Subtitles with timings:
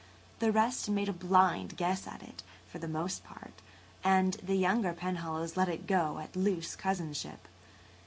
[0.39, 3.61] The rest made a blind guess at it, for the most part,
[4.03, 7.47] and the younger Penhallows let it go at loose cousinship.